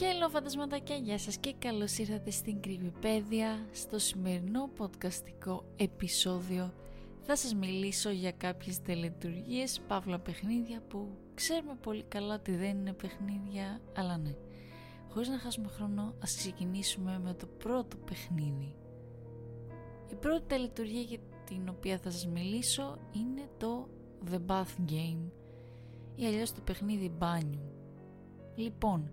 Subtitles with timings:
[0.00, 6.72] Hello φαντασματάκια, γεια σας και καλώς ήρθατε στην Κρυβιπέδια Στο σημερινό podcastικό επεισόδιο
[7.20, 12.92] θα σας μιλήσω για κάποιες τελετουργίες, παύλα παιχνίδια που ξέρουμε πολύ καλά ότι δεν είναι
[12.92, 14.34] παιχνίδια, αλλά ναι.
[15.08, 18.74] Χωρίς να χάσουμε χρόνο, ας ξεκινήσουμε με το πρώτο παιχνίδι.
[20.10, 23.88] Η πρώτη τελετουργία για την οποία θα σας μιλήσω είναι το
[24.30, 25.30] The Bath Game
[26.16, 27.72] ή αλλιώς το παιχνίδι μπάνιου.
[28.54, 29.10] Λοιπόν,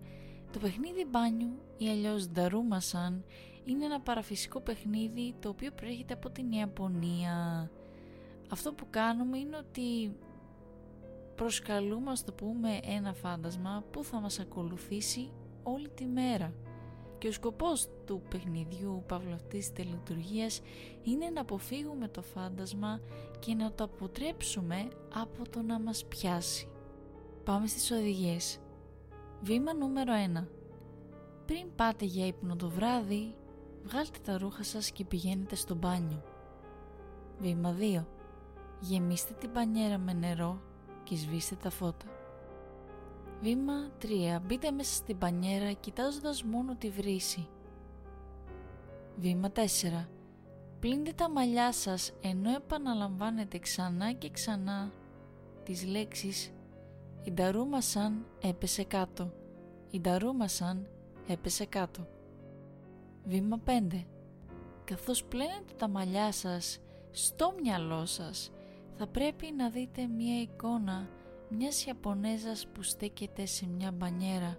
[0.55, 3.21] το παιχνίδι μπάνιου ή αλλιώς Daruma-san
[3.65, 7.69] είναι ένα παραφυσικό παιχνίδι το οποίο προέρχεται από την Ιαπωνία.
[8.49, 10.17] Αυτό που κάνουμε είναι ότι
[11.35, 15.31] προσκαλούμε, ας το πούμε, ένα φάντασμα που θα μας ακολουθήσει
[15.63, 16.53] όλη τη μέρα.
[17.17, 20.61] Και ο σκοπός του παιχνιδιού παυλαυτής τελετουργίας
[21.03, 23.01] είναι να αποφύγουμε το φάντασμα
[23.39, 26.67] και να το αποτρέψουμε από το να μας πιάσει.
[27.43, 28.59] Πάμε στις οδηγίες.
[29.41, 30.54] Βήμα νούμερο 1.
[31.45, 33.35] Πριν πάτε για ύπνο το βράδυ,
[33.83, 36.23] βγάλτε τα ρούχα σας και πηγαίνετε στο μπάνιο.
[37.39, 38.05] Βήμα 2.
[38.79, 40.61] Γεμίστε την πανιέρα με νερό
[41.03, 42.05] και σβήστε τα φώτα.
[43.41, 44.41] Βήμα 3.
[44.45, 47.47] Μπείτε μέσα στην πανιέρα κοιτάζοντας μόνο τη βρύση.
[49.17, 50.07] Βήμα 4.
[50.79, 54.91] Πλύντε τα μαλλιά σας ενώ επαναλαμβάνετε ξανά και ξανά
[55.63, 56.51] τις λέξεις
[57.23, 59.33] «Η νταρούμα σαν έπεσε κάτω».
[59.89, 60.87] «Η νταρούμα σαν
[61.27, 62.07] έπεσε κάτω».
[63.25, 64.05] Βήμα 5.
[64.83, 66.79] Καθώς πλένετε τα μαλλιά σας
[67.11, 68.51] στο μυαλό σας
[68.97, 71.09] θα πρέπει να δείτε μία εικόνα
[71.49, 74.57] μιας Ιαπωνέζας που στέκεται σε μια μπανιέρα.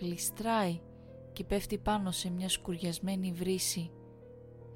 [0.00, 0.80] Γλιστράει
[1.32, 3.90] και πέφτει πάνω σε μια σκουριασμένη βρύση.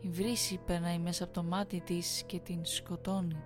[0.01, 3.43] Η βρύση περνάει μέσα από το μάτι της και την σκοτώνει.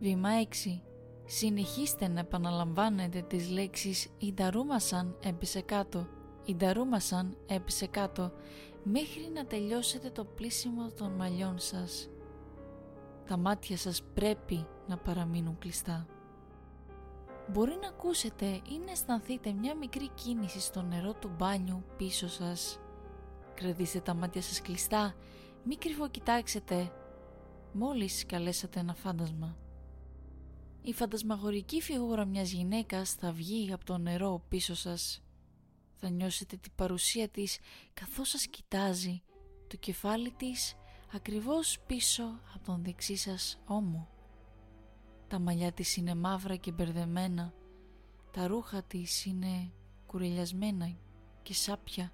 [0.00, 0.80] Βήμα 6
[1.24, 6.06] Συνεχίστε να επαναλαμβάνετε τις λέξεις «Η νταρούμασαν έπεσε κάτω»,
[6.44, 8.32] «Η νταρούμασαν έπεσε κάτω»
[8.82, 12.08] μέχρι να τελειώσετε το πλήσιμο των μαλλιών σας.
[13.26, 16.06] Τα μάτια σας πρέπει να παραμείνουν κλειστά.
[17.48, 22.80] Μπορεί να ακούσετε ή να αισθανθείτε μια μικρή κίνηση στο νερό του μπάνιου πίσω σας.
[23.54, 25.14] Κρατήστε τα μάτια σας κλειστά,
[25.64, 26.92] μη κρυβοκοιτάξετε.
[27.72, 29.56] Μόλις καλέσατε ένα φάντασμα.
[30.82, 35.22] Η φαντασμαγορική φιγούρα μιας γυναίκας θα βγει από το νερό πίσω σας.
[36.04, 37.58] Θα νιώσετε την παρουσία της
[37.94, 39.22] καθώς σας κοιτάζει,
[39.66, 40.76] το κεφάλι της
[41.12, 42.22] ακριβώς πίσω
[42.54, 44.08] από τον δεξί σας ώμο.
[45.28, 47.54] Τα μαλλιά της είναι μαύρα και μπερδεμένα,
[48.30, 49.72] τα ρούχα της είναι
[50.06, 50.96] κουρελιασμένα
[51.42, 52.12] και σάπια.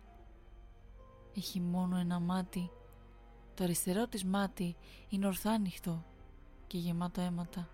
[1.36, 2.70] Έχει μόνο ένα μάτι,
[3.54, 4.76] το αριστερό της μάτι
[5.08, 6.04] είναι ορθάνυχτο
[6.66, 7.68] και γεμάτο αίματα.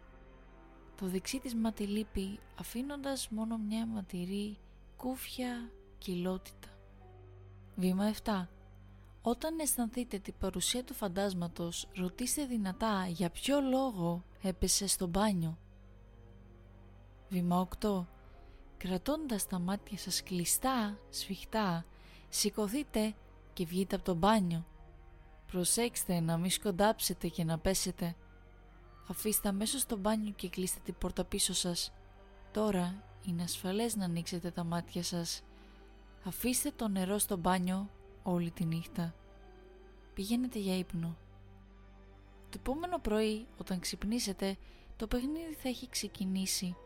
[0.97, 4.59] Το δεξί της μάτι λείπει αφήνοντας μόνο μια αιματηρή
[4.97, 5.71] κούφια
[6.05, 6.69] κοιλότητα.
[7.77, 8.47] Βήμα 7.
[9.23, 15.59] Όταν αισθανθείτε την παρουσία του φαντάσματος, ρωτήστε δυνατά για ποιο λόγο έπεσε στο μπάνιο.
[17.29, 18.07] Βήμα 8.
[18.77, 21.85] Κρατώντας τα μάτια σας κλειστά, σφιχτά,
[22.29, 23.15] σηκωθείτε
[23.53, 24.67] και βγείτε από το μπάνιο.
[25.47, 28.17] Προσέξτε να μην σκοντάψετε και να πέσετε.
[29.09, 31.93] Αφήστε αμέσως στο μπάνιο και κλείστε την πόρτα πίσω σας.
[32.53, 35.43] Τώρα είναι ασφαλές να ανοίξετε τα μάτια σας.
[36.25, 37.91] Αφήστε το νερό στο μπάνιο
[38.23, 39.15] όλη τη νύχτα.
[40.15, 41.17] Πηγαίνετε για ύπνο.
[42.51, 44.57] Το επόμενο πρωί όταν ξυπνήσετε
[44.97, 46.77] το παιχνίδι θα έχει ξεκινήσει.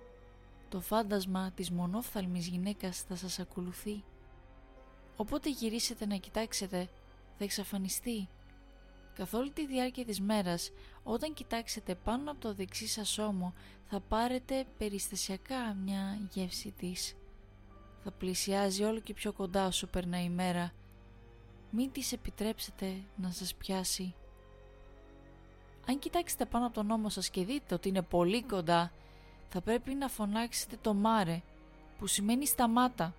[0.69, 4.05] Το φάντασμα της μονόφθαλμης γυναίκας θα σας ακολουθεί.
[5.17, 6.89] Όποτε γυρίσετε να κοιτάξετε
[7.39, 8.29] θα εξαφανιστεί
[9.19, 10.71] Καθ' όλη τη διάρκεια της μέρας,
[11.03, 13.55] όταν κοιτάξετε πάνω από το δεξί σας ώμο,
[13.85, 17.17] θα πάρετε περιστασιακά μια γεύση της.
[18.05, 20.73] Θα πλησιάζει όλο και πιο κοντά όσο περνάει η μέρα.
[21.71, 24.15] Μην της επιτρέψετε να σας πιάσει.
[25.89, 28.93] Αν κοιτάξετε πάνω από τον ώμο σας και δείτε ότι είναι πολύ κοντά,
[29.49, 31.43] θα πρέπει να φωνάξετε το μάρε,
[31.99, 33.15] που σημαίνει σταμάτα.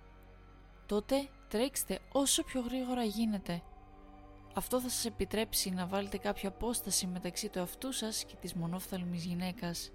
[0.86, 3.62] Τότε τρέξτε όσο πιο γρήγορα γίνεται.
[4.54, 9.24] Αυτό θα σας επιτρέψει να βάλετε κάποια απόσταση μεταξύ του αυτού σας και της μονόφθαλμης
[9.24, 9.90] γυναίκας.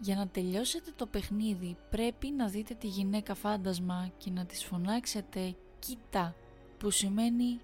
[0.00, 5.56] Για να τελειώσετε το παιχνίδι πρέπει να δείτε τη γυναίκα φάντασμα και να της φωνάξετε
[5.78, 6.36] «Κοίτα»
[6.78, 7.60] που σημαίνει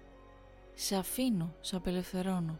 [0.73, 2.59] «Σε αφήνω, σε απελευθερώνω».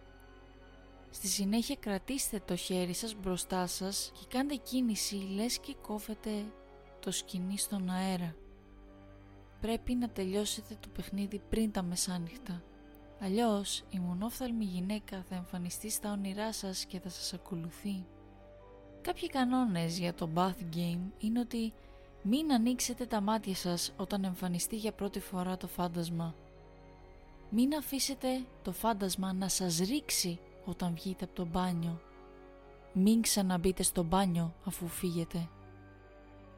[1.14, 6.46] Στη συνέχεια κρατήστε το χέρι σας μπροστά σας και κάντε κίνηση λες και κόβετε
[7.00, 8.36] το σκηνή στον αέρα.
[9.62, 12.64] Πρέπει να τελειώσετε το παιχνίδι πριν τα μεσάνυχτα.
[13.20, 18.06] Αλλιώς η μονόφθαλμη γυναίκα θα εμφανιστεί στα όνειρά σας και θα σας ακολουθεί.
[19.02, 21.74] Κάποιοι κανόνες για το bath game είναι ότι
[22.24, 26.36] Μην ανοίξετε τα μάτια σας όταν εμφανιστεί για πρώτη φορά το φάντασμα.
[27.50, 28.28] Μην αφήσετε
[28.62, 32.02] το φάντασμα να σας ρίξει όταν βγείτε από το μπάνιο.
[32.94, 35.50] Μην ξαναμπείτε στο μπάνιο αφού φύγετε.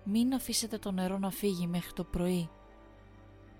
[0.04, 2.50] Μην αφήσετε το νερό να φύγει μέχρι το πρωί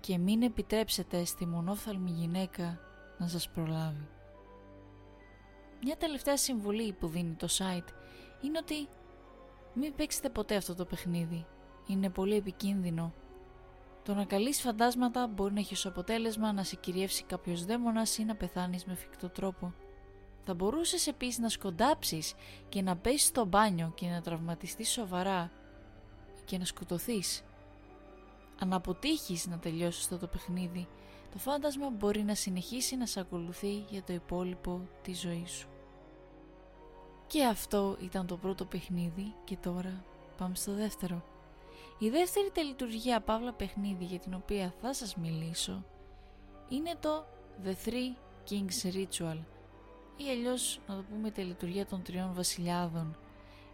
[0.00, 2.78] και μην επιτρέψετε στη μονόφθαλμη γυναίκα
[3.18, 4.08] να σας προλάβει.
[5.82, 7.88] Μια τελευταία συμβουλή που δίνει το site
[8.44, 8.88] είναι ότι
[9.74, 11.46] μην παίξετε ποτέ αυτό το παιχνίδι.
[11.86, 13.12] Είναι πολύ επικίνδυνο.
[14.04, 18.24] Το να καλείς φαντάσματα μπορεί να έχει ως αποτέλεσμα να σε κυριεύσει κάποιος δαίμονας ή
[18.24, 19.74] να πεθάνεις με φυκτό τρόπο.
[20.44, 22.34] Θα μπορούσες επίσης να σκοντάψεις
[22.68, 25.50] και να πέσεις στο μπάνιο και να τραυματιστείς σοβαρά
[26.44, 27.42] και να σκοτωθείς.
[28.58, 30.88] Αν αποτύχεις να τελειώσεις αυτό το παιχνίδι,
[31.32, 35.73] το φάντασμα μπορεί να συνεχίσει να σε ακολουθεί για το υπόλοιπο της ζωής σου.
[37.26, 40.04] Και αυτό ήταν το πρώτο παιχνίδι και τώρα
[40.36, 41.24] πάμε στο δεύτερο.
[41.98, 45.84] Η δεύτερη τελειτουργία παύλα παιχνίδι για την οποία θα σας μιλήσω
[46.68, 47.26] είναι το
[47.64, 48.16] The Three
[48.50, 49.38] Kings Ritual
[50.16, 53.16] ή αλλιώς να το πούμε τελειτουργία των τριών βασιλιάδων.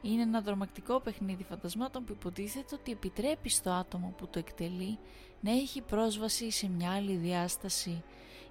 [0.03, 4.99] Είναι ένα τρομακτικό παιχνίδι φαντασμάτων που υποτίθεται ότι επιτρέπει στο άτομο που το εκτελεί
[5.41, 8.03] να έχει πρόσβαση σε μια άλλη διάσταση.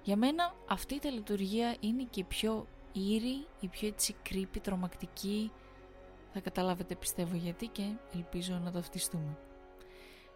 [0.02, 5.52] Για μένα αυτή η τελειτουργία είναι και πιο ήρη, η πιο έτσι creepy, τρομακτική.
[6.32, 7.82] Θα καταλάβετε πιστεύω γιατί και
[8.14, 9.38] ελπίζω να ταυτιστούμε.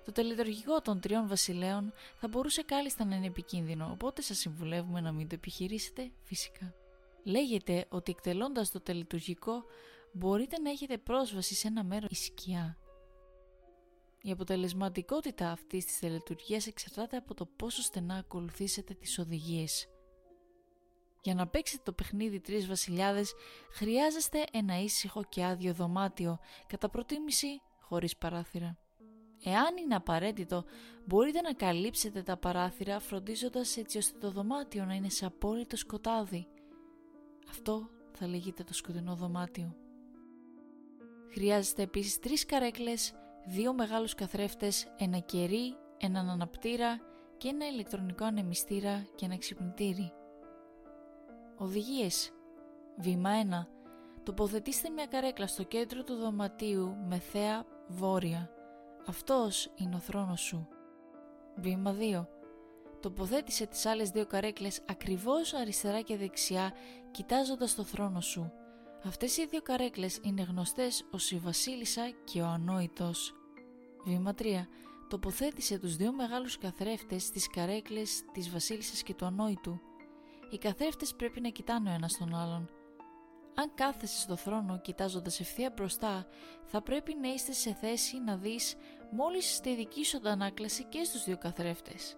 [0.05, 5.13] Το τελετουργικό των τριών βασιλέων θα μπορούσε κάλλιστα να είναι επικίνδυνο, οπότε σας συμβουλεύουμε να
[5.13, 6.75] μην το επιχειρήσετε φυσικά.
[7.23, 9.65] Λέγεται ότι εκτελώντας το τελετουργικό
[10.13, 12.79] μπορείτε να έχετε πρόσβαση σε ένα μέρος η σκιά.
[14.23, 19.89] Η αποτελεσματικότητα αυτής της τελετουργίας εξαρτάται από το πόσο στενά ακολουθήσετε τις οδηγίες.
[21.25, 23.35] Για να παίξετε το παιχνίδι Τρεις Βασιλιάδες
[23.71, 28.79] χρειάζεστε ένα ήσυχο και άδειο δωμάτιο, κατά προτίμηση χωρίς παράθυρα.
[29.45, 30.65] Εάν είναι απαραίτητο,
[31.05, 36.47] μπορείτε να καλύψετε τα παράθυρα φροντίζοντας έτσι ώστε το δωμάτιο να είναι σε απόλυτο σκοτάδι.
[37.49, 39.77] Αυτό θα λέγεται το σκοτεινό δωμάτιο.
[41.33, 43.15] Χρειάζεστε επίσης τρεις καρέκλες,
[43.47, 47.01] δύο μεγάλους καθρέφτες, ένα κερί, έναν αναπτήρα
[47.37, 50.13] και ένα ηλεκτρονικό ανεμιστήρα και ένα ξυπνητήρι.
[51.57, 52.33] Οδηγίες
[52.97, 53.67] Βήμα 1.
[54.23, 58.51] Τοποθετήστε μια καρέκλα στο κέντρο του δωματίου με θέα βόρεια.
[59.07, 60.69] Αυτός είναι ο θρόνος σου.
[61.57, 62.27] Βήμα 2.
[63.01, 66.73] Τοποθέτησε τις άλλες δύο καρέκλες ακριβώς αριστερά και δεξιά
[67.11, 68.53] κοιτάζοντας το θρόνο σου.
[69.05, 73.35] Αυτές οι δύο καρέκλες είναι γνωστές ως η Βασίλισσα και ο Ανόητος.
[74.05, 74.69] Βήμα 3.
[75.09, 79.81] Τοποθέτησε τους δύο μεγάλους καθρέφτες στις καρέκλες της Βασίλισσας και του Ανόητου.
[80.55, 82.71] Οι καθρέφτες πρέπει να κοιτάνε ο ένας τον άλλον.
[83.55, 86.27] Αν κάθεσαι στο θρόνο κοιτάζοντας ευθεία μπροστά,
[86.65, 88.77] θα πρέπει να είστε σε θέση να δεις
[89.11, 92.17] μόλις τη δική σου αντανάκλαση και στους δύο καθρέφτες.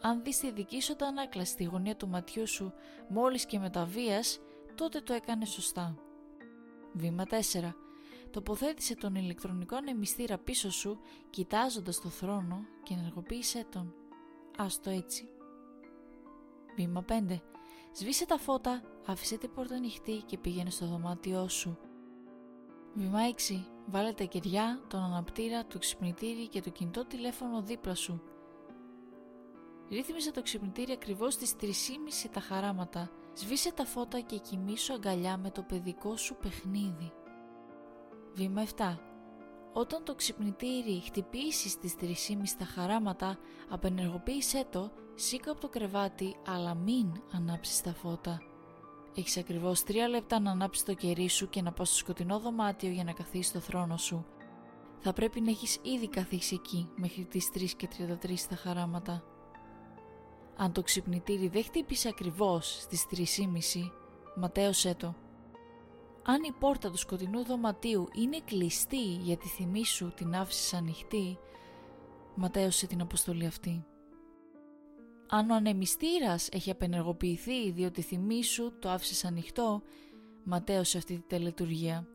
[0.00, 2.72] Αν δεις τη δική σου αντανάκλαση στη γωνία του ματιού σου
[3.08, 4.38] μόλις και μεταβίας,
[4.74, 5.98] τότε το έκανες σωστά.
[6.92, 7.74] Βήμα 4.
[8.30, 13.94] Τοποθέτησε τον ηλεκτρονικό ανεμιστήρα πίσω σου κοιτάζοντας το θρόνο και ενεργοποίησέ τον.
[14.56, 15.28] Άστο έτσι.
[16.76, 17.40] Βήμα 5.
[17.98, 21.78] Σβήσε τα φώτα, άφησε την πόρτα ανοιχτή και πήγαινε στο δωμάτιό σου.
[22.94, 23.64] Βήμα 6.
[23.86, 28.22] Βάλε τα κεριά, τον αναπτήρα, το ξυπνητήρι και το κινητό τηλέφωνο δίπλα σου.
[29.90, 31.66] Ρύθμισε το ξυπνητήρι ακριβώς στις 3.30
[32.32, 33.10] τα χαράματα.
[33.34, 37.12] Σβήσε τα φώτα και κοιμήσου αγκαλιά με το παιδικό σου παιχνίδι.
[38.34, 38.98] Βήμα 7.
[39.78, 42.06] Όταν το ξυπνητήρι χτυπήσει στις 3.30
[42.58, 48.42] τα χαράματα, απενεργοποίησέ το, σήκω από το κρεβάτι, αλλά μην ανάψεις τα φώτα.
[49.14, 52.90] Έχεις ακριβώς 3 λεπτά να ανάψεις το κερί σου και να πας στο σκοτεινό δωμάτιο
[52.90, 54.26] για να καθίσεις στο θρόνο σου.
[54.98, 59.24] Θα πρέπει να έχεις ήδη καθίσει εκεί μέχρι τις 3 και 33 τα χαράματα.
[60.56, 63.90] Αν το ξυπνητήρι δεν χτύπησε ακριβώς στις 3.30,
[64.36, 65.14] ματέωσέ το.
[66.28, 71.38] Αν η πόρτα του σκοτεινού δωματίου είναι κλειστή για τη θυμή σου την άφησες ανοιχτή,
[72.34, 73.84] ματέωσε την αποστολή αυτή.
[75.28, 79.82] Αν ο ανεμιστήρας έχει απενεργοποιηθεί διότι θυμή σου το άφησες ανοιχτό,
[80.44, 82.06] ματέωσε αυτή τη τελετουργία.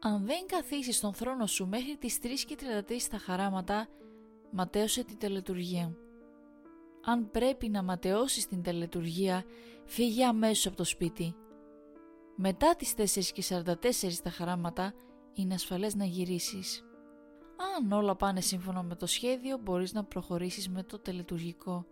[0.00, 2.56] Αν δεν καθίσεις στον θρόνο σου μέχρι τις 3 και
[2.88, 3.88] 33 τα χαράματα,
[4.50, 5.96] ματέωσε τη τελετουργία.
[7.04, 9.44] Αν πρέπει να ματαιώσεις την τελετουργία,
[9.84, 11.34] φύγε αμέσως από το σπίτι.
[12.36, 14.94] Μετά τις 4 και 44 τα χαράματα,
[15.32, 16.84] είναι ασφαλές να γυρίσεις.
[17.76, 21.86] Αν όλα πάνε σύμφωνα με το σχέδιο, μπορείς να προχωρήσεις με το τελετουργικό.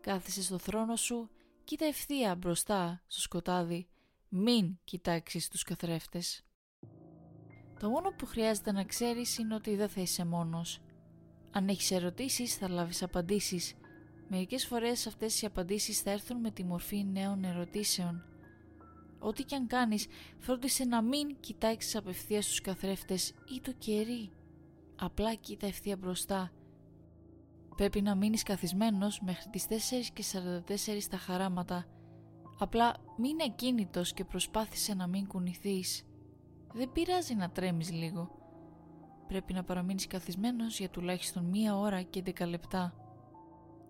[0.00, 1.30] Κάθεσαι στο θρόνο σου,
[1.64, 3.88] κοίτα ευθεία μπροστά στο σκοτάδι,
[4.28, 6.44] μην κοιτάξεις τους καθρέφτες.
[7.80, 10.80] Το μόνο που χρειάζεται να ξέρεις είναι ότι δεν θα είσαι μόνος.
[11.50, 13.74] Αν έχεις ερωτήσεις θα λάβεις απαντήσεις.
[14.28, 18.35] Μερικές φορές αυτές οι απαντήσεις θα έρθουν με τη μορφή νέων ερωτήσεων.
[19.26, 20.06] Ό,τι και αν κάνεις,
[20.38, 24.30] φρόντισε να μην κοιτάξεις απευθείας τους καθρέφτες ή το κερί.
[24.96, 26.52] Απλά κοίτα ευθεία μπροστά.
[27.76, 31.86] Πρέπει να μείνεις καθισμένος μέχρι τις 4 και 44 τα χαράματα.
[32.58, 36.02] Απλά μην ακίνητος και προσπάθησε να μην κουνηθείς.
[36.72, 38.30] Δεν πειράζει να τρέμεις λίγο.
[39.28, 42.94] Πρέπει να παραμείνεις καθισμένος για τουλάχιστον μία ώρα και 10 λεπτά.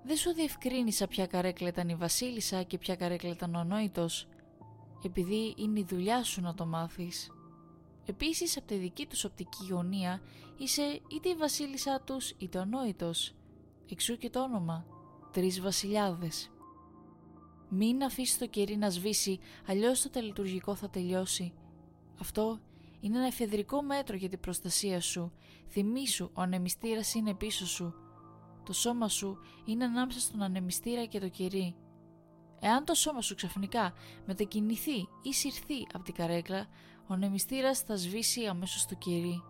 [0.02, 4.28] Δεν σου διευκρίνησα ποια καρέκλα ήταν η βασίλισσα και ποια καρέκλα ήταν ο ανόητος,
[5.06, 7.30] επειδή είναι η δουλειά σου να το μάθεις.
[8.06, 10.20] Επίσης από τη δική τους οπτική γωνία
[10.58, 13.34] είσαι είτε η βασίλισσα τους είτε ο ανόητος.
[13.90, 14.86] Εξού και το όνομα,
[15.32, 16.50] τρεις βασιλιάδες.
[17.68, 21.52] Μην αφήσεις το κερί να σβήσει, αλλιώς το τελειτουργικό θα τελειώσει.
[22.20, 22.58] Αυτό
[23.00, 25.32] είναι ένα εφεδρικό μέτρο για την προστασία σου.
[25.68, 27.94] Θυμήσου, ο ανεμιστήρας είναι πίσω σου.
[28.64, 31.74] Το σώμα σου είναι ανάμεσα στον ανεμιστήρα και το κερί.
[32.60, 33.92] Εάν το σώμα σου ξαφνικά
[34.26, 36.66] μετακινηθεί ή συρθεί από την καρέκλα,
[37.08, 39.42] ο ανεμιστήρας θα σβήσει αμέσως το κερί.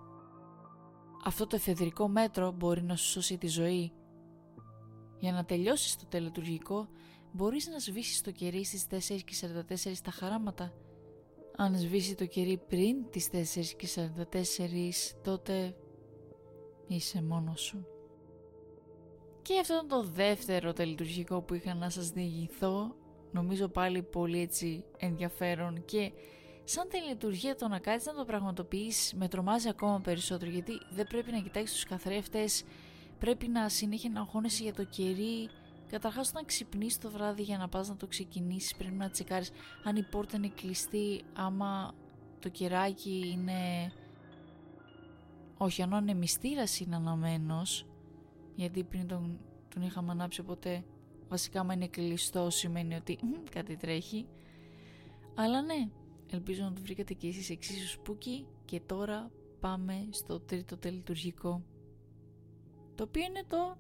[1.25, 3.93] Αυτό το εφεδρικό μέτρο μπορεί να σου σώσει τη ζωή.
[5.19, 6.89] Για να τελειώσεις το τελετουργικό,
[7.33, 10.73] μπορείς να σβήσεις το κερί στις 4.44 τα χαράματα
[11.57, 15.77] αν σβήσει το κερί πριν τις 4 και 44 τότε
[16.87, 17.87] είσαι μόνος σου.
[19.47, 22.95] Και αυτό ήταν το δεύτερο τελειτουργικό που είχα να σας διηγηθώ.
[23.33, 26.13] Νομίζω πάλι πολύ έτσι ενδιαφέρον και
[26.65, 31.31] σαν τελειτουργία το να κάτσεις να το πραγματοποιείς με τρομάζει ακόμα περισσότερο γιατί δεν πρέπει
[31.31, 32.65] να κοιτάξεις τους καθρέφτες,
[33.19, 35.49] πρέπει να συνέχεια να αγχώνεσαι για το κερί,
[35.89, 39.51] Καταρχάς, όταν ξυπνήσει το βράδυ για να πας να το ξεκινήσεις, πρέπει να τσεκάρεις
[39.85, 41.95] αν η πόρτα είναι κλειστή, άμα
[42.41, 43.93] το κεράκι είναι.
[45.57, 47.87] Όχι, αν ο ανεμιστήρας είναι αναμένος,
[48.57, 49.41] γιατί πριν τον,
[49.75, 50.85] τον είχαμε ανάψει, οπότε
[51.29, 53.19] βασικά, άμα είναι κλειστό, σημαίνει ότι
[53.51, 54.27] κάτι τρέχει.
[55.35, 55.89] Αλλά ναι,
[56.31, 61.63] ελπίζω να το βρήκατε και εσείς εξίσου σπούκι και τώρα πάμε στο τρίτο τελειτουργικό
[62.97, 63.77] το οποίο είναι το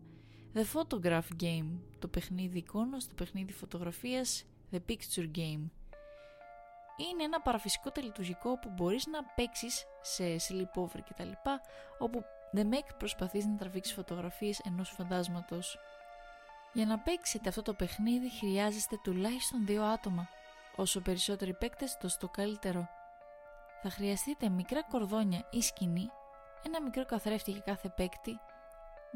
[0.55, 5.71] The Photograph Game, το παιχνίδι εικόνος, το παιχνίδι φωτογραφίας, The Picture Game.
[6.97, 11.31] Είναι ένα παραφυσικό τελειτουργικό που μπορείς να παίξεις σε sleepover κτλ.
[11.99, 12.25] όπου
[12.55, 15.79] The Make προσπαθείς να τραβήξεις φωτογραφίες ενός φαντάσματος.
[16.73, 20.29] Για να παίξετε αυτό το παιχνίδι χρειάζεστε τουλάχιστον δύο άτομα.
[20.77, 22.89] Όσο περισσότεροι παίκτες τόσο καλύτερο.
[23.83, 26.11] Θα χρειαστείτε μικρά κορδόνια ή σκηνή,
[26.67, 28.41] ένα μικρό καθρέφτη για κάθε παίκτη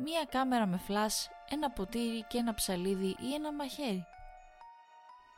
[0.02, 4.06] μία κάμερα με φλάς, ένα ποτήρι και ένα ψαλίδι ή ένα μαχαίρι.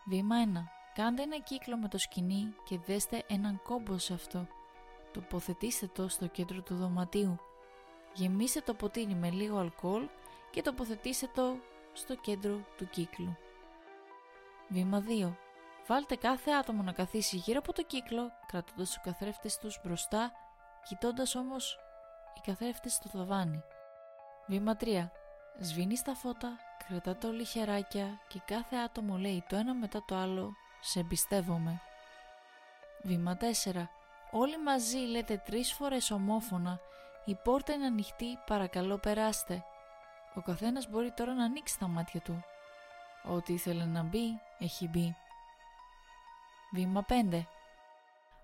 [0.08, 0.48] Βήμα 1.
[0.94, 4.46] Κάντε ένα κύκλο με το σκηνή και δέστε έναν κόμπο σε αυτό.
[5.12, 7.38] Τοποθετήστε το στο κέντρο του δωματίου.
[8.14, 10.08] Γεμίστε το ποτήρι με λίγο αλκοόλ
[10.50, 11.56] και τοποθετήστε το
[11.92, 13.36] στο κέντρο του κύκλου.
[14.68, 15.32] Βήμα 2.
[15.86, 20.32] Βάλτε κάθε άτομο να καθίσει γύρω από το κύκλο, κρατώντας τους καθρέφτες τους μπροστά,
[20.88, 21.78] κοιτώντας όμως
[22.36, 23.62] οι καθρέφτες στο ταβάνι.
[24.46, 25.10] Βήμα 3.
[25.60, 30.52] Σβήνει τα φώτα, κρατά το χεράκια και κάθε άτομο λέει το ένα μετά το άλλο
[30.80, 31.80] «Σε εμπιστεύομαι».
[33.02, 33.88] Βήμα 4.
[34.30, 36.80] Όλοι μαζί λέτε τρεις φορές ομόφωνα
[37.24, 39.64] «Η πόρτα είναι ανοιχτή, παρακαλώ περάστε».
[40.34, 42.44] Ο καθένας μπορεί τώρα να ανοίξει τα μάτια του.
[43.24, 45.16] Ό,τι ήθελε να μπει, έχει μπει.
[46.72, 47.46] Βήμα 5.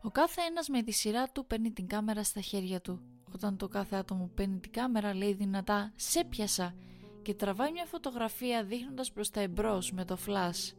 [0.03, 3.01] Ο κάθε ένας με τη σειρά του παίρνει την κάμερα στα χέρια του.
[3.35, 6.75] Όταν το κάθε άτομο παίρνει την κάμερα λέει δυνατά «Σε πιασα»
[7.23, 10.75] και τραβάει μια φωτογραφία δείχνοντας προς τα εμπρός με το φλάς.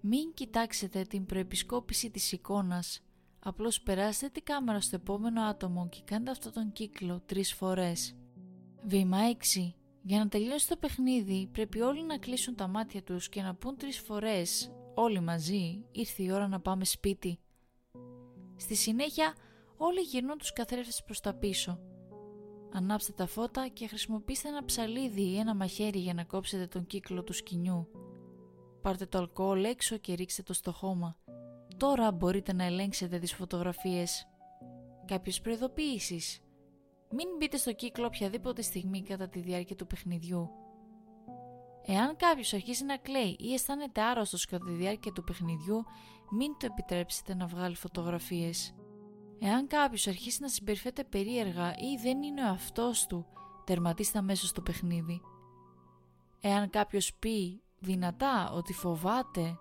[0.00, 3.02] Μην κοιτάξετε την προεπισκόπηση της εικόνας.
[3.42, 8.16] Απλώς περάστε την κάμερα στο επόμενο άτομο και κάντε αυτόν τον κύκλο τρεις φορές.
[8.82, 9.18] Βήμα
[9.54, 9.74] 6.
[10.02, 13.76] Για να τελειώσει το παιχνίδι πρέπει όλοι να κλείσουν τα μάτια τους και να πούν
[13.76, 17.38] τρεις φορές όλοι μαζί ήρθε η ώρα να πάμε σπίτι.
[18.56, 19.34] Στη συνέχεια
[19.76, 21.78] όλοι γυρνούν τους καθρέφτες προς τα πίσω.
[22.72, 27.22] Ανάψτε τα φώτα και χρησιμοποιήστε ένα ψαλίδι ή ένα μαχαίρι για να κόψετε τον κύκλο
[27.24, 27.88] του σκηνιού.
[28.82, 31.16] Πάρτε το αλκοόλ έξω και ρίξτε το στο χώμα.
[31.80, 34.28] Τώρα μπορείτε να ελέγξετε τις φωτογραφίες.
[35.04, 36.40] Κάποιες προειδοποιήσεις.
[37.10, 40.50] Μην μπείτε στο κύκλο οποιαδήποτε στιγμή κατά τη διάρκεια του παιχνιδιού.
[41.86, 45.84] Εάν κάποιος αρχίσει να κλαίει ή αισθάνεται άρρωστος κατά τη διάρκεια του παιχνιδιού,
[46.30, 48.74] μην το επιτρέψετε να βγάλει φωτογραφίες.
[49.40, 53.26] Εάν κάποιος αρχίσει να συμπεριφέρεται περίεργα ή δεν είναι ο αυτός του,
[53.64, 55.20] τερματίστε αμέσως το παιχνίδι.
[56.40, 59.58] Εάν κάποιος πει δυνατά ότι φοβάται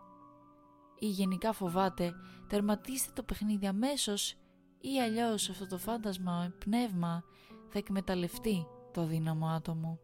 [0.99, 2.13] ή γενικά φοβάται,
[2.47, 4.35] τερματίστε το παιχνίδι αμέσως
[4.81, 7.23] ή αλλιώς αυτό το φάντασμα, πνεύμα
[7.67, 9.99] θα εκμεταλλευτεί το δύναμο άτομο.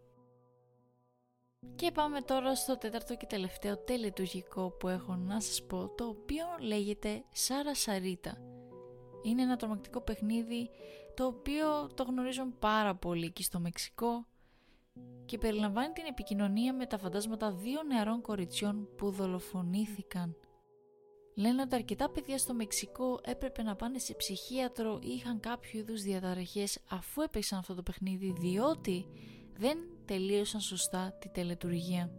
[1.75, 6.45] Και πάμε τώρα στο τέταρτο και τελευταίο τελετουργικό που έχω να σας πω, το οποίο
[6.59, 8.37] λέγεται Σάρα Σαρίτα.
[9.23, 10.69] Είναι ένα τρομακτικό παιχνίδι
[11.13, 14.25] το οποίο το γνωρίζουν πάρα πολύ και στο Μεξικό
[15.25, 20.35] και περιλαμβάνει την επικοινωνία με τα φαντάσματα δύο νεαρών κοριτσιών που δολοφονήθηκαν.
[21.35, 26.01] Λένε ότι αρκετά παιδιά στο Μεξικό έπρεπε να πάνε σε ψυχίατρο ή είχαν κάποιο είδους
[26.01, 29.05] διαταραχές αφού έπαιξαν αυτό το παιχνίδι διότι
[29.57, 32.11] δεν τελείωσαν σωστά τη τελετουργία.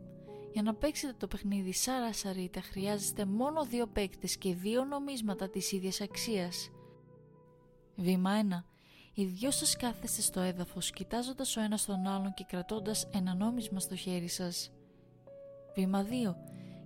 [0.53, 5.73] Για να παίξετε το παιχνίδι Σάρα Σαρίτα χρειάζεστε μόνο δύο παίκτες και δύο νομίσματα της
[5.73, 6.71] ίδιας αξίας.
[7.97, 8.65] Βήμα 1.
[9.15, 13.81] Οι δυο σας κάθεστε στο έδαφος κοιτάζοντας ο ένας τον άλλον και κρατώντας ένα νόμισμα
[13.81, 14.71] στο χέρι σας.
[15.75, 16.37] Βήμα 2.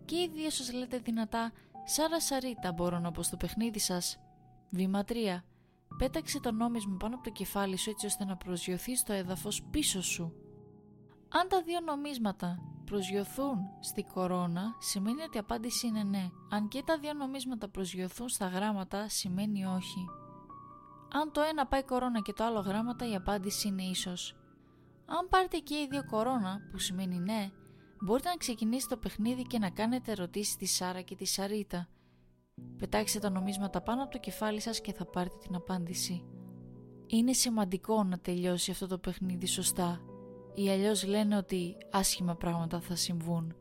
[0.05, 1.53] Και οι δύο σας λέτε δυνατά
[1.93, 4.19] «Σάρα Σαρίτα μπορώ να πω στο παιχνίδι σας».
[4.71, 5.13] Βήμα 3.
[5.99, 10.03] Πέταξε το νόμισμα πάνω από το κεφάλι σου έτσι ώστε να προσγειωθείς στο έδαφος πίσω
[10.03, 10.33] σου.
[11.29, 16.29] Αν τα δύο νομίσματα προσγειωθούν στη κορώνα, σημαίνει ότι η απάντηση είναι ναι.
[16.51, 20.07] Αν και τα δύο νομίσματα προσγειωθούν στα γράμματα, σημαίνει όχι.
[21.13, 24.37] Αν το ένα πάει κορώνα και το άλλο γράμματα, η απάντηση είναι ίσως.
[25.07, 27.51] Αν πάρετε και οι δύο κορώνα, που σημαίνει ναι,
[28.01, 31.89] μπορείτε να ξεκινήσετε το παιχνίδι και να κάνετε ερωτήσεις στη Σάρα και τη Σαρίτα.
[32.79, 36.25] Πετάξτε τα νομίσματα πάνω από το κεφάλι σας και θα πάρετε την απάντηση.
[37.07, 40.01] Είναι σημαντικό να τελειώσει αυτό το παιχνίδι σωστά
[40.55, 43.55] ή αλλιώς λένε ότι άσχημα πράγματα θα συμβούν.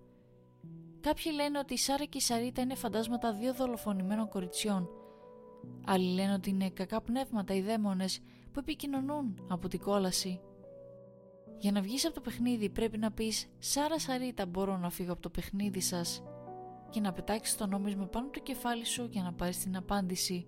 [0.99, 4.89] Κάποιοι λένε ότι η Σάρα και η Σαρίτα είναι φαντάσματα δύο δολοφονημένων κοριτσιών.
[5.85, 8.19] Άλλοι λένε ότι είναι κακά πνεύματα οι δαίμονες
[8.51, 10.39] που επικοινωνούν από την κόλαση.
[11.59, 15.21] Για να βγεις από το παιχνίδι πρέπει να πεις «Σάρα Σαρίτα μπορώ να φύγω από
[15.21, 16.23] το παιχνίδι σας»
[16.89, 20.47] και να πετάξεις το νόμισμα πάνω από το κεφάλι σου για να πάρεις την απάντηση.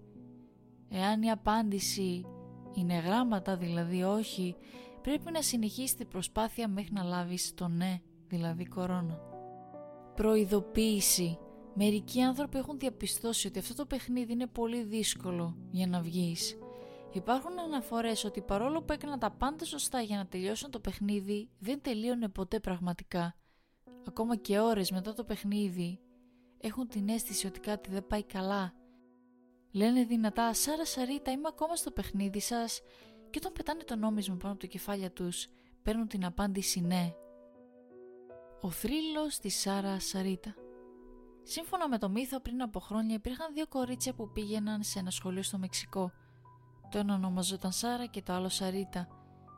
[0.90, 2.26] Εάν η απάντηση
[2.74, 4.56] είναι γράμματα δηλαδή όχι
[5.02, 9.20] πρέπει να συνεχίσεις την προσπάθεια μέχρι να λάβεις το ναι, δηλαδή κορώνα.
[10.16, 11.38] Προειδοποίηση.
[11.74, 16.61] Μερικοί άνθρωποι έχουν διαπιστώσει ότι αυτό το παιχνίδι είναι πολύ δύσκολο για να βγεις.
[17.12, 21.82] Υπάρχουν αναφορές ότι παρόλο που έκαναν τα πάντα σωστά για να τελειώσουν το παιχνίδι, δεν
[21.82, 23.36] τελείωνε ποτέ πραγματικά.
[24.08, 26.00] Ακόμα και ώρες μετά το παιχνίδι,
[26.58, 28.74] έχουν την αίσθηση ότι κάτι δεν πάει καλά.
[29.72, 32.82] Λένε δυνατά «Σάρα Σαρίτα, είμαι ακόμα στο παιχνίδι σας»
[33.30, 35.48] και όταν πετάνε το νόμισμα πάνω από το κεφάλια τους
[35.82, 37.14] παίρνουν την απάντηση ναι.
[38.62, 40.56] Ο θρύλος της Σάρα Σαρίτα
[41.44, 45.44] Σύμφωνα με το μύθο πριν από χρόνια υπήρχαν δύο κορίτσια που πήγαιναν σε ένα σχολείο
[45.44, 46.12] στο Μεξικό.
[46.92, 49.08] Το ένα ονομαζόταν Σάρα και το άλλο Σαρίτα.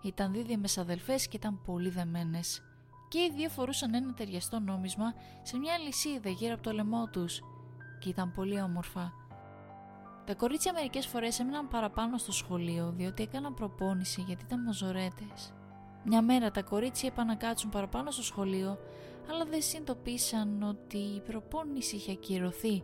[0.01, 2.61] Ήταν δίδυμες αδελφές και ήταν πολύ δεμένες.
[3.07, 7.41] Και οι δύο φορούσαν ένα ταιριαστό νόμισμα σε μια λυσίδα γύρω από το λαιμό τους
[7.99, 9.13] και ήταν πολύ όμορφα.
[10.25, 15.53] Τα κορίτσια μερικές φορές έμειναν παραπάνω στο σχολείο διότι έκαναν προπόνηση γιατί ήταν μαζορέτες.
[16.05, 18.77] Μια μέρα τα κορίτσια είπαν να κάτσουν παραπάνω στο σχολείο,
[19.29, 22.83] αλλά δεν συνειδητοποίησαν ότι η προπόνηση είχε ακυρωθεί.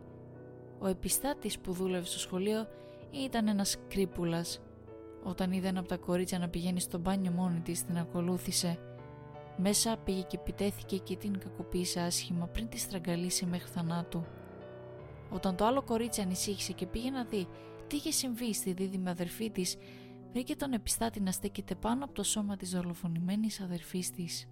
[0.78, 2.66] Ο επιστάτης που δούλευε στο σχολείο
[3.10, 4.60] ήταν ένας κρύπουλας.
[5.22, 8.78] Όταν είδε ένα από τα κορίτσια να πηγαίνει στο μπάνιο μόνη της, την ακολούθησε.
[9.56, 14.24] Μέσα πήγε και επιτέθηκε και την κακοποίησε άσχημα πριν τη στραγγαλίσει μέχρι θανάτου.
[15.30, 17.46] Όταν το άλλο κορίτσι ανησύχησε και πήγε να δει
[17.86, 19.76] τι είχε συμβεί στη δίδυμη αδερφή της,
[20.32, 24.48] βρήκε τον επιστάτη να στέκεται πάνω από το σώμα της δολοφονημένης αδερφής της.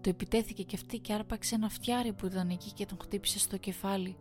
[0.00, 3.56] Το επιτέθηκε και αυτή και άρπαξε ένα φτιάρι που ήταν εκεί και τον χτύπησε στο
[3.56, 4.16] κεφάλι.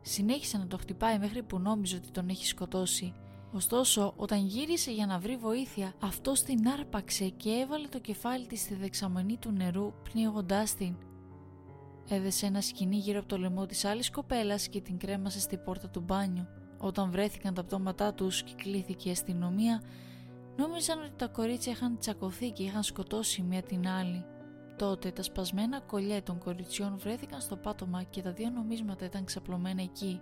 [0.00, 3.14] Συνέχισε να το χτυπάει μέχρι που νόμιζε ότι τον έχει σκοτώσει.
[3.52, 8.60] Ωστόσο, όταν γύρισε για να βρει βοήθεια, αυτό την άρπαξε και έβαλε το κεφάλι της
[8.60, 10.96] στη δεξαμενή του νερού πνίγοντάς την.
[12.08, 15.88] Έδεσε ένα σκηνή γύρω από το λαιμό της άλλης κοπέλας και την κρέμασε στη πόρτα
[15.88, 16.46] του μπάνιου.
[16.78, 19.82] Όταν βρέθηκαν τα πτώματά τους και κλήθηκε η αστυνομία,
[20.56, 24.24] νόμιζαν ότι τα κορίτσια είχαν τσακωθεί και είχαν σκοτώσει μία την άλλη.
[24.78, 29.82] Τότε τα σπασμένα κολλιέ των κοριτσιών βρέθηκαν στο πάτωμα και τα δύο νομίσματα ήταν ξαπλωμένα
[29.82, 30.20] εκεί.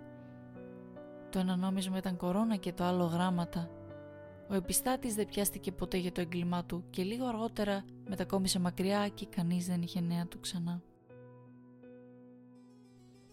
[1.29, 3.69] Το ένα νόμισμα ήταν κορώνα και το άλλο γράμματα.
[4.49, 9.25] Ο επιστάτης δεν πιάστηκε ποτέ για το έγκλημά του και λίγο αργότερα μετακόμισε μακριά και
[9.25, 10.81] κανείς δεν είχε νέα του ξανά.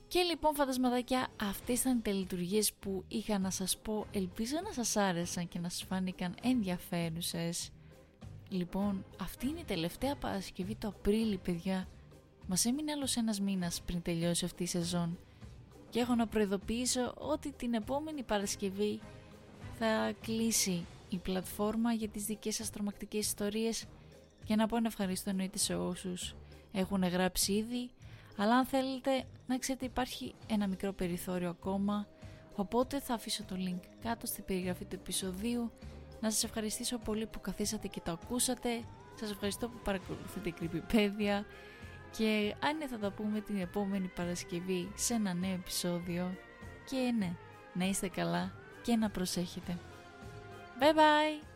[0.06, 4.96] Και λοιπόν φαντασματάκια αυτές ήταν οι τελειτουργίες που είχα να σας πω Ελπίζω να σας
[4.96, 7.70] άρεσαν και να σας φάνηκαν ενδιαφέρουσες
[8.48, 11.88] Λοιπόν αυτή είναι η τελευταία Παρασκευή το Απρίλη παιδιά.
[12.46, 15.18] Μας έμεινε άλλος ένας μήνας πριν τελειώσει αυτή η σεζόν.
[15.90, 19.00] Και έχω να προειδοποιήσω ότι την επόμενη Παρασκευή
[19.78, 23.84] θα κλείσει η πλατφόρμα για τις δικές σας τρομακτικές ιστορίες.
[24.44, 26.34] Και να πω να ευχαριστώ εννοείται σε όσους
[26.72, 27.90] έχουν γράψει ήδη.
[28.36, 32.06] Αλλά αν θέλετε να ξέρετε υπάρχει ένα μικρό περιθώριο ακόμα.
[32.56, 35.70] Οπότε θα αφήσω το link κάτω στην περιγραφή του επεισοδίου.
[36.24, 38.68] Να σας ευχαριστήσω πολύ που καθίσατε και το ακούσατε.
[39.14, 41.44] Σας ευχαριστώ που παρακολουθείτε κρυπηπέδια.
[42.16, 46.36] Και αν θα τα πούμε την επόμενη Παρασκευή σε ένα νέο επεισόδιο.
[46.90, 47.32] Και ναι,
[47.72, 49.78] να είστε καλά και να προσέχετε.
[50.80, 51.53] Bye bye!